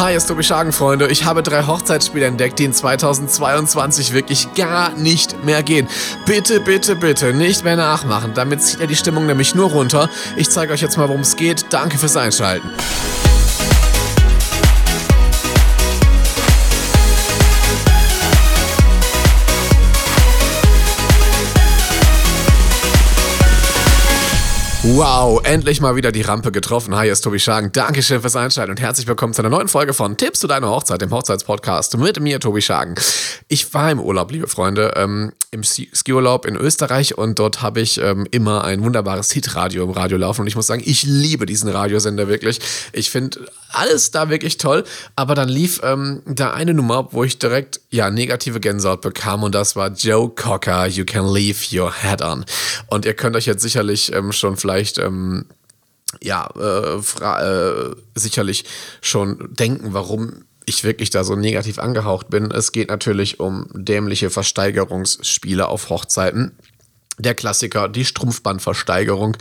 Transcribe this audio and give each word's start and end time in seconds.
Hi, 0.00 0.14
es 0.14 0.22
ist 0.22 0.28
Tobi 0.30 0.42
Schagen, 0.42 0.72
Freunde. 0.72 1.08
Ich 1.08 1.26
habe 1.26 1.42
drei 1.42 1.66
Hochzeitsspiele 1.66 2.24
entdeckt, 2.24 2.58
die 2.58 2.64
in 2.64 2.72
2022 2.72 4.14
wirklich 4.14 4.54
gar 4.54 4.94
nicht 4.96 5.44
mehr 5.44 5.62
gehen. 5.62 5.88
Bitte, 6.24 6.58
bitte, 6.58 6.96
bitte 6.96 7.34
nicht 7.34 7.64
mehr 7.64 7.76
nachmachen. 7.76 8.32
Damit 8.32 8.62
zieht 8.62 8.80
er 8.80 8.86
die 8.86 8.96
Stimmung 8.96 9.26
nämlich 9.26 9.54
nur 9.54 9.68
runter. 9.68 10.08
Ich 10.36 10.48
zeige 10.48 10.72
euch 10.72 10.80
jetzt 10.80 10.96
mal, 10.96 11.10
worum 11.10 11.20
es 11.20 11.36
geht. 11.36 11.66
Danke 11.68 11.98
fürs 11.98 12.16
Einschalten. 12.16 12.70
Wow, 24.82 25.42
endlich 25.44 25.82
mal 25.82 25.94
wieder 25.94 26.10
die 26.10 26.22
Rampe 26.22 26.52
getroffen. 26.52 26.96
Hi, 26.96 27.04
hier 27.04 27.12
ist 27.12 27.20
Tobi 27.20 27.38
Schagen. 27.38 27.70
Dankeschön 27.70 28.22
fürs 28.22 28.34
Einschalten 28.34 28.70
und 28.70 28.80
herzlich 28.80 29.06
willkommen 29.06 29.34
zu 29.34 29.42
einer 29.42 29.50
neuen 29.50 29.68
Folge 29.68 29.92
von 29.92 30.16
Tipps 30.16 30.40
zu 30.40 30.46
deiner 30.46 30.70
Hochzeit, 30.70 31.02
dem 31.02 31.10
Hochzeitspodcast 31.10 31.98
mit 31.98 32.18
mir, 32.18 32.40
Tobi 32.40 32.62
Schagen. 32.62 32.94
Ich 33.48 33.74
war 33.74 33.90
im 33.90 34.00
Urlaub, 34.00 34.32
liebe 34.32 34.48
Freunde, 34.48 34.94
ähm, 34.96 35.32
im 35.50 35.64
Skiurlaub 35.64 36.46
in 36.46 36.56
Österreich 36.56 37.18
und 37.18 37.38
dort 37.38 37.60
habe 37.60 37.82
ich 37.82 38.00
ähm, 38.00 38.26
immer 38.30 38.64
ein 38.64 38.82
wunderbares 38.82 39.30
Hitradio 39.32 39.84
im 39.84 39.90
Radio 39.90 40.16
laufen 40.16 40.42
und 40.42 40.46
ich 40.46 40.56
muss 40.56 40.68
sagen, 40.68 40.82
ich 40.82 41.02
liebe 41.02 41.44
diesen 41.44 41.68
Radiosender 41.68 42.28
wirklich. 42.28 42.60
Ich 42.92 43.10
finde 43.10 43.50
alles 43.68 44.12
da 44.12 44.30
wirklich 44.30 44.56
toll, 44.56 44.84
aber 45.14 45.34
dann 45.34 45.48
lief 45.50 45.80
ähm, 45.84 46.22
da 46.24 46.52
eine 46.52 46.72
Nummer, 46.72 47.08
wo 47.12 47.22
ich 47.22 47.38
direkt 47.38 47.80
ja 47.90 48.10
negative 48.10 48.60
Gänsehaut 48.60 49.02
bekam 49.02 49.42
und 49.42 49.54
das 49.54 49.76
war 49.76 49.90
Joe 49.92 50.30
Cocker, 50.30 50.86
You 50.86 51.04
Can 51.04 51.30
Leave 51.30 51.58
Your 51.70 51.92
Head 51.92 52.22
On. 52.22 52.46
Und 52.86 53.04
ihr 53.04 53.14
könnt 53.14 53.36
euch 53.36 53.46
jetzt 53.46 53.62
sicherlich 53.62 54.12
ähm, 54.14 54.32
schon 54.32 54.56
vielleicht 54.56 54.69
ähm, 54.98 55.46
ja, 56.22 56.48
äh, 56.56 56.96
äh, 56.96 57.96
sicherlich 58.14 58.64
schon 59.00 59.54
denken, 59.54 59.92
warum 59.92 60.44
ich 60.66 60.84
wirklich 60.84 61.10
da 61.10 61.24
so 61.24 61.36
negativ 61.36 61.78
angehaucht 61.78 62.30
bin. 62.30 62.50
Es 62.50 62.72
geht 62.72 62.90
natürlich 62.90 63.40
um 63.40 63.66
dämliche 63.74 64.30
Versteigerungsspiele 64.30 65.68
auf 65.68 65.90
Hochzeiten. 65.90 66.52
Der 67.18 67.34
Klassiker, 67.34 67.88
die 67.88 68.06
Strumpfbandversteigerung 68.06 69.36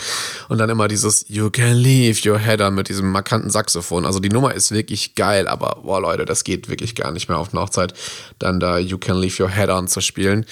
und 0.50 0.58
dann 0.58 0.70
immer 0.70 0.90
dieses 0.90 1.26
You 1.30 1.50
can 1.50 1.76
leave 1.76 2.30
your 2.30 2.38
header 2.38 2.72
mit 2.72 2.90
diesem 2.90 3.10
markanten 3.10 3.50
Saxophon. 3.50 4.06
Also 4.06 4.20
die 4.20 4.30
Nummer 4.30 4.54
ist 4.54 4.72
wirklich 4.72 5.16
geil, 5.16 5.48
aber 5.48 5.80
boah 5.82 6.02
Leute, 6.02 6.26
das 6.26 6.44
geht 6.44 6.68
wirklich 6.68 6.94
gar 6.96 7.12
nicht 7.12 7.30
mehr 7.30 7.38
auf 7.38 7.54
eine 7.54 7.62
Hochzeit, 7.62 7.94
dann 8.38 8.60
da 8.60 8.78
You 8.80 8.98
can 8.98 9.18
leave 9.18 9.42
your 9.42 9.50
header 9.50 9.86
zu 9.86 10.02
spielen. 10.02 10.46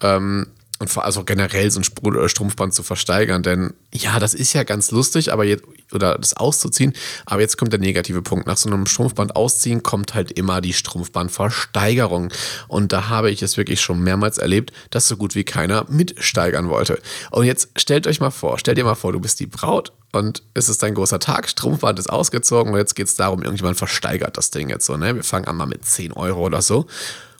Ähm, 0.00 0.46
und 0.80 0.96
also 0.96 1.24
generell 1.24 1.70
so 1.70 1.78
ein 1.78 2.14
äh, 2.14 2.28
Strumpfband 2.28 2.72
zu 2.72 2.82
versteigern, 2.82 3.42
denn 3.42 3.74
ja, 3.92 4.18
das 4.18 4.32
ist 4.32 4.54
ja 4.54 4.64
ganz 4.64 4.90
lustig, 4.90 5.30
aber 5.30 5.44
jetzt, 5.44 5.62
oder 5.92 6.16
das 6.16 6.34
auszuziehen, 6.34 6.94
aber 7.26 7.42
jetzt 7.42 7.58
kommt 7.58 7.72
der 7.72 7.80
negative 7.80 8.22
Punkt. 8.22 8.46
Nach 8.46 8.56
so 8.56 8.70
einem 8.70 8.86
Strumpfband 8.86 9.36
ausziehen 9.36 9.82
kommt 9.82 10.14
halt 10.14 10.32
immer 10.32 10.62
die 10.62 10.72
Strumpfbandversteigerung. 10.72 12.32
Und 12.66 12.92
da 12.92 13.10
habe 13.10 13.30
ich 13.30 13.42
es 13.42 13.58
wirklich 13.58 13.82
schon 13.82 14.00
mehrmals 14.00 14.38
erlebt, 14.38 14.72
dass 14.88 15.06
so 15.06 15.18
gut 15.18 15.34
wie 15.34 15.44
keiner 15.44 15.84
mitsteigern 15.90 16.70
wollte. 16.70 16.98
Und 17.30 17.44
jetzt 17.44 17.68
stellt 17.76 18.06
euch 18.06 18.20
mal 18.20 18.30
vor, 18.30 18.58
stellt 18.58 18.78
dir 18.78 18.84
mal 18.84 18.94
vor, 18.94 19.12
du 19.12 19.20
bist 19.20 19.38
die 19.38 19.46
Braut 19.46 19.92
und 20.12 20.42
es 20.54 20.70
ist 20.70 20.82
ein 20.82 20.94
großer 20.94 21.18
Tag, 21.18 21.50
Strumpfband 21.50 21.98
ist 21.98 22.08
ausgezogen 22.08 22.72
und 22.72 22.78
jetzt 22.78 22.94
geht 22.94 23.06
es 23.06 23.16
darum, 23.16 23.42
irgendjemand 23.42 23.76
versteigert 23.76 24.38
das 24.38 24.50
Ding 24.50 24.70
jetzt 24.70 24.86
so, 24.86 24.96
ne? 24.96 25.14
Wir 25.14 25.24
fangen 25.24 25.46
an 25.46 25.56
mal 25.56 25.66
mit 25.66 25.84
10 25.84 26.12
Euro 26.14 26.40
oder 26.46 26.62
so. 26.62 26.86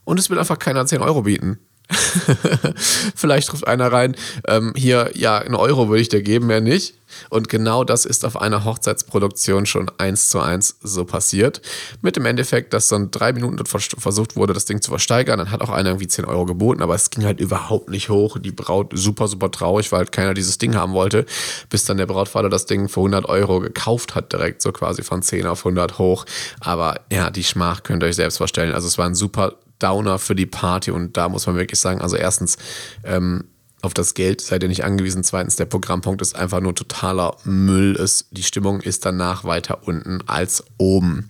Und 0.04 0.19
es 0.19 0.28
will 0.28 0.38
einfach 0.38 0.58
keiner 0.58 0.84
10 0.84 1.00
Euro 1.00 1.22
bieten. 1.22 1.58
Vielleicht 3.14 3.52
ruft 3.52 3.66
einer 3.66 3.92
rein, 3.92 4.16
ähm, 4.46 4.72
hier, 4.77 5.10
ja, 5.14 5.38
einen 5.38 5.55
Euro 5.55 5.88
würde 5.88 6.00
ich 6.00 6.08
dir 6.08 6.22
geben, 6.22 6.47
mehr 6.47 6.60
nicht. 6.60 6.94
Und 7.28 7.48
genau 7.48 7.84
das 7.84 8.05
ist 8.05 8.24
auf 8.24 8.41
einer 8.41 8.64
Hochzeitsproduktion 8.64 9.66
schon 9.66 9.91
eins 9.98 10.28
zu 10.28 10.41
eins 10.41 10.77
so 10.82 11.05
passiert. 11.05 11.60
Mit 12.02 12.16
dem 12.16 12.27
Endeffekt, 12.27 12.72
dass 12.72 12.88
dann 12.88 13.10
drei 13.10 13.32
Minuten 13.32 13.64
versucht 13.66 14.36
wurde, 14.36 14.52
das 14.52 14.64
Ding 14.64 14.80
zu 14.80 14.91
versteigern. 14.91 15.38
Dann 15.38 15.50
hat 15.50 15.60
auch 15.60 15.70
einer 15.70 15.91
irgendwie 15.91 16.08
10 16.08 16.24
Euro 16.24 16.47
geboten, 16.47 16.82
aber 16.82 16.94
es 16.94 17.10
ging 17.10 17.24
halt 17.24 17.41
überhaupt 17.41 17.91
nicht 17.91 18.08
hoch. 18.08 18.38
Die 18.38 18.52
Braut 18.52 18.93
super, 18.94 19.28
super 19.28 19.50
traurig, 19.50 19.91
weil 19.93 20.00
halt 20.00 20.12
keiner 20.12 20.34
dieses 20.34 20.59
Ding 20.59 20.75
haben 20.76 20.93
wollte, 20.93 21.26
bis 21.69 21.84
dann 21.84 21.97
der 21.97 22.06
Brautvater 22.06 22.48
das 22.48 22.66
Ding 22.66 22.88
für 22.88 23.00
100 23.00 23.26
Euro 23.26 23.60
gekauft 23.60 24.14
hat, 24.14 24.32
direkt 24.32 24.62
so 24.62 24.72
quasi 24.72 25.03
von 25.03 25.22
10 25.22 25.47
auf 25.47 25.60
100 25.66 25.98
hoch. 25.98 26.25
Aber 26.60 27.00
ja, 27.10 27.31
die 27.31 27.44
Schmach 27.44 27.82
könnt 27.82 28.03
ihr 28.03 28.06
euch 28.06 28.16
selbst 28.16 28.38
vorstellen. 28.38 28.72
Also 28.72 28.87
es 28.87 28.98
war 28.98 29.06
ein 29.06 29.14
super 29.14 29.56
Downer 29.80 30.18
für 30.18 30.34
die 30.34 30.46
Party 30.46 30.91
und 30.91 31.16
da 31.16 31.28
muss 31.28 31.46
man 31.46 31.56
wirklich 31.56 31.80
sagen, 31.80 32.00
also 32.00 32.16
erstens, 32.16 32.56
ähm, 33.04 33.44
auf 33.82 33.94
das 33.94 34.14
Geld 34.14 34.41
seid 34.42 34.62
ihr 34.62 34.68
nicht 34.68 34.84
angewiesen. 34.84 35.24
Zweitens, 35.24 35.56
der 35.56 35.64
Programmpunkt 35.64 36.20
ist 36.20 36.36
einfach 36.36 36.60
nur 36.60 36.74
totaler 36.74 37.36
Müll. 37.44 37.96
Es, 37.96 38.26
die 38.30 38.42
Stimmung 38.42 38.80
ist 38.80 39.06
danach 39.06 39.44
weiter 39.44 39.86
unten 39.86 40.22
als 40.26 40.64
oben. 40.76 41.28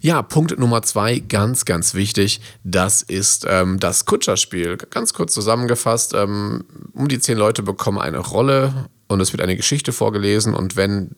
Ja, 0.00 0.22
Punkt 0.22 0.58
Nummer 0.58 0.82
zwei, 0.82 1.20
ganz, 1.20 1.64
ganz 1.64 1.94
wichtig, 1.94 2.40
das 2.64 3.02
ist 3.02 3.46
ähm, 3.48 3.78
das 3.78 4.04
Kutscherspiel. 4.04 4.78
Ganz 4.90 5.14
kurz 5.14 5.32
zusammengefasst, 5.32 6.14
ähm, 6.14 6.64
um 6.92 7.06
die 7.06 7.20
zehn 7.20 7.38
Leute 7.38 7.62
bekommen 7.62 7.98
eine 7.98 8.18
Rolle 8.18 8.88
und 9.06 9.20
es 9.20 9.32
wird 9.32 9.42
eine 9.42 9.56
Geschichte 9.56 9.92
vorgelesen 9.92 10.54
und 10.54 10.74
wenn 10.74 11.10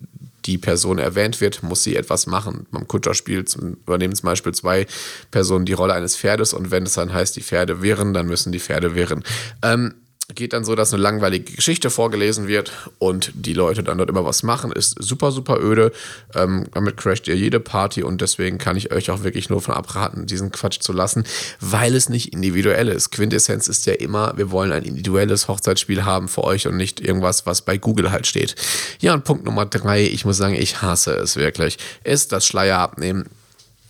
die 0.47 0.59
Person 0.59 0.99
erwähnt 0.99 1.41
wird, 1.41 1.62
muss 1.62 1.82
sie 1.82 1.97
etwas 1.97 2.27
machen. 2.27 2.66
Beim 2.71 2.87
Kutscherspiel 2.87 3.44
übernehmen 3.87 4.15
zum 4.15 4.27
Beispiel 4.27 4.53
zwei 4.53 4.87
Personen 5.31 5.65
die 5.65 5.72
Rolle 5.72 5.94
eines 5.94 6.16
Pferdes 6.16 6.53
und 6.53 6.71
wenn 6.71 6.84
es 6.84 6.94
dann 6.94 7.12
heißt, 7.12 7.37
die 7.37 7.43
Pferde 7.43 7.82
wehren, 7.82 8.12
dann 8.15 8.27
müssen 8.27 8.53
die 8.53 8.60
Pferde 8.60 8.94
wehren. 8.94 9.25
Ähm, 9.62 9.94
geht 10.33 10.55
dann 10.55 10.65
so, 10.65 10.75
dass 10.75 10.95
eine 10.95 11.03
langweilige 11.03 11.53
Geschichte 11.53 11.91
vorgelesen 11.91 12.49
wird 12.49 12.73
und 12.99 13.31
die 13.35 13.53
Leute 13.53 13.83
dann 13.83 13.99
dort 13.99 14.09
immer 14.09 14.25
was 14.25 14.43
machen. 14.43 14.73
Ist 14.73 14.97
super, 14.99 15.31
super 15.33 15.61
öde. 15.61 15.93
Ähm, 16.35 16.67
damit 16.73 16.97
crasht 16.97 17.29
ihr 17.29 17.37
jede 17.37 17.61
Party 17.61 18.03
und 18.03 18.23
deswegen 18.23 18.57
kann 18.57 18.77
ich 18.77 18.91
euch 18.91 19.11
auch 19.11 19.23
wirklich 19.23 19.51
nur 19.51 19.61
von 19.61 19.75
abraten, 19.75 20.27
diesen 20.27 20.51
Quatsch 20.51 20.81
zu 20.81 20.93
lassen, 20.93 21.25
weil 21.61 21.95
es 21.95 22.09
nicht 22.09 22.33
individuell 22.33 22.89
ist. 22.89 23.11
Quintessenz 23.11 23.69
ist 23.69 23.85
ja 23.85 23.93
immer, 23.93 24.33
wir 24.37 24.51
wollen 24.51 24.73
ein 24.73 24.85
individuelles 24.85 25.47
Hochzeitsspiel 25.49 26.05
haben 26.05 26.29
für 26.29 26.45
euch 26.45 26.67
und 26.67 26.77
nicht 26.77 27.01
irgendwas, 27.01 27.45
was 27.45 27.62
bei 27.62 27.77
Google 27.77 28.11
halt 28.11 28.27
steht. 28.27 28.55
Ja, 29.01 29.12
und 29.12 29.25
Punkt 29.25 29.45
Nummer 29.45 29.67
drei, 29.67 30.05
ich 30.05 30.25
muss 30.25 30.39
sagen, 30.39 30.55
ich 30.55 30.81
hasse 30.81 31.15
es 31.17 31.37
wirklich, 31.37 31.77
ist 32.03 32.33
das 32.33 32.47
Schleier 32.47 32.79
abnehmen 32.79 33.27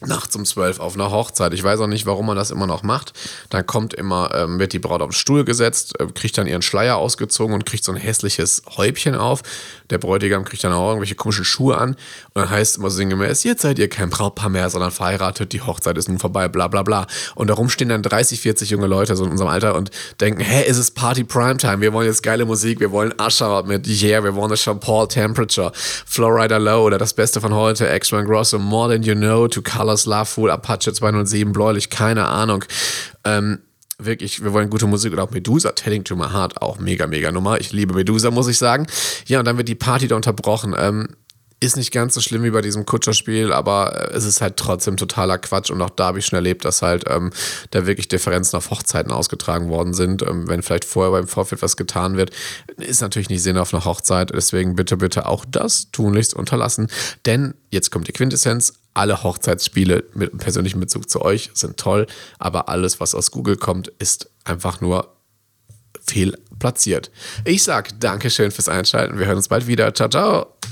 nachts 0.06 0.34
um 0.36 0.44
zwölf 0.44 0.80
auf 0.80 0.94
einer 0.94 1.10
Hochzeit. 1.10 1.52
Ich 1.54 1.62
weiß 1.62 1.80
auch 1.80 1.86
nicht, 1.86 2.06
warum 2.06 2.26
man 2.26 2.36
das 2.36 2.50
immer 2.50 2.66
noch 2.66 2.82
macht. 2.82 3.12
Dann 3.50 3.66
kommt 3.66 3.94
immer, 3.94 4.34
ähm, 4.34 4.58
wird 4.58 4.72
die 4.72 4.78
Braut 4.78 5.02
auf 5.02 5.08
den 5.08 5.14
Stuhl 5.14 5.44
gesetzt, 5.44 5.98
äh, 6.00 6.06
kriegt 6.06 6.38
dann 6.38 6.46
ihren 6.46 6.62
Schleier 6.62 6.96
ausgezogen 6.96 7.54
und 7.54 7.66
kriegt 7.66 7.84
so 7.84 7.92
ein 7.92 7.98
hässliches 7.98 8.62
Häubchen 8.76 9.14
auf. 9.14 9.42
Der 9.90 9.98
Bräutigam 9.98 10.44
kriegt 10.44 10.64
dann 10.64 10.72
auch 10.72 10.88
irgendwelche 10.88 11.14
komischen 11.14 11.44
Schuhe 11.44 11.76
an. 11.76 11.90
Und 11.90 12.42
dann 12.42 12.50
heißt 12.50 12.78
immer 12.78 12.90
so 12.90 12.96
sinngemäß, 12.96 13.44
jetzt 13.44 13.62
seid 13.62 13.78
ihr 13.78 13.88
kein 13.88 14.10
Brautpaar 14.10 14.48
mehr, 14.48 14.70
sondern 14.70 14.90
verheiratet, 14.90 15.52
die 15.52 15.60
Hochzeit 15.60 15.98
ist 15.98 16.08
nun 16.08 16.18
vorbei, 16.18 16.48
bla 16.48 16.68
bla 16.68 16.82
bla. 16.82 17.06
Und 17.34 17.48
darum 17.48 17.68
stehen 17.68 17.88
dann 17.88 18.02
30, 18.02 18.40
40 18.40 18.70
junge 18.70 18.86
Leute 18.86 19.16
so 19.16 19.24
in 19.24 19.30
unserem 19.30 19.50
Alter 19.50 19.74
und 19.74 19.90
denken, 20.20 20.40
hä, 20.40 20.64
ist 20.64 20.78
es 20.78 20.90
Party 20.90 21.24
Primetime? 21.24 21.80
Wir 21.80 21.92
wollen 21.92 22.06
jetzt 22.06 22.22
geile 22.22 22.44
Musik, 22.44 22.80
wir 22.80 22.92
wollen 22.92 23.14
Usher 23.20 23.64
mit 23.64 23.86
Yeah, 23.86 24.24
wir 24.24 24.34
wollen 24.34 24.50
das 24.50 24.62
Jean 24.62 24.80
Paul 24.80 25.08
Temperature, 25.08 25.72
Florida 25.74 26.56
Low 26.56 26.84
oder 26.84 26.98
das 26.98 27.14
Beste 27.14 27.40
von 27.40 27.54
heute, 27.54 27.88
Extra 27.88 28.22
Grosso, 28.22 28.58
More 28.58 28.92
Than 28.92 29.02
You 29.02 29.14
Know, 29.14 29.48
To 29.48 29.62
Color 29.62 29.93
Colors, 29.94 30.06
Love 30.06 30.52
Apache 30.52 30.92
207, 30.92 31.52
Bläulich, 31.52 31.90
keine 31.90 32.26
Ahnung. 32.26 32.64
Ähm, 33.24 33.60
wirklich, 33.98 34.42
wir 34.42 34.52
wollen 34.52 34.70
gute 34.70 34.86
Musik 34.86 35.12
und 35.12 35.20
auch 35.20 35.30
Medusa, 35.30 35.72
Telling 35.72 36.04
to 36.04 36.16
My 36.16 36.30
Heart, 36.30 36.60
auch 36.60 36.78
mega, 36.78 37.06
mega 37.06 37.30
Nummer. 37.30 37.60
Ich 37.60 37.72
liebe 37.72 37.94
Medusa, 37.94 38.30
muss 38.30 38.48
ich 38.48 38.58
sagen. 38.58 38.86
Ja, 39.26 39.38
und 39.38 39.44
dann 39.44 39.56
wird 39.56 39.68
die 39.68 39.74
Party 39.74 40.08
da 40.08 40.16
unterbrochen. 40.16 40.74
Ähm, 40.76 41.08
ist 41.60 41.76
nicht 41.76 41.92
ganz 41.92 42.12
so 42.12 42.20
schlimm 42.20 42.42
wie 42.42 42.50
bei 42.50 42.60
diesem 42.60 42.84
Kutscherspiel, 42.84 43.52
aber 43.52 44.10
äh, 44.10 44.16
es 44.16 44.24
ist 44.24 44.40
halt 44.40 44.56
trotzdem 44.56 44.96
totaler 44.96 45.38
Quatsch 45.38 45.70
und 45.70 45.80
auch 45.80 45.90
da 45.90 46.06
habe 46.06 46.18
ich 46.18 46.26
schon 46.26 46.36
erlebt, 46.36 46.64
dass 46.64 46.82
halt 46.82 47.04
ähm, 47.08 47.30
da 47.70 47.86
wirklich 47.86 48.08
Differenzen 48.08 48.56
auf 48.56 48.70
Hochzeiten 48.70 49.12
ausgetragen 49.12 49.68
worden 49.68 49.94
sind. 49.94 50.22
Ähm, 50.22 50.48
wenn 50.48 50.62
vielleicht 50.62 50.84
vorher 50.84 51.12
beim 51.12 51.28
Vorfeld 51.28 51.62
was 51.62 51.76
getan 51.76 52.16
wird, 52.16 52.32
ist 52.76 53.00
natürlich 53.00 53.30
nicht 53.30 53.42
Sinn 53.42 53.56
auf 53.56 53.72
einer 53.72 53.84
Hochzeit. 53.84 54.30
Deswegen 54.34 54.74
bitte, 54.74 54.96
bitte 54.96 55.26
auch 55.26 55.44
das 55.48 55.90
tunlichst 55.92 56.34
unterlassen. 56.34 56.88
Denn 57.24 57.54
jetzt 57.70 57.90
kommt 57.90 58.08
die 58.08 58.12
Quintessenz. 58.12 58.74
Alle 58.94 59.22
Hochzeitsspiele 59.22 60.04
mit 60.14 60.38
persönlichem 60.38 60.80
Bezug 60.80 61.10
zu 61.10 61.22
euch 61.22 61.50
sind 61.52 61.76
toll, 61.76 62.06
aber 62.38 62.68
alles, 62.68 63.00
was 63.00 63.14
aus 63.14 63.30
Google 63.30 63.56
kommt, 63.56 63.88
ist 63.98 64.30
einfach 64.44 64.80
nur 64.80 65.14
fehl 66.06 66.38
platziert. 66.58 67.10
Ich 67.44 67.64
sag 67.64 67.98
Dankeschön 68.00 68.50
fürs 68.50 68.68
Einschalten. 68.68 69.18
Wir 69.18 69.26
hören 69.26 69.36
uns 69.36 69.48
bald 69.48 69.66
wieder. 69.66 69.92
Ciao, 69.94 70.08
ciao. 70.08 70.54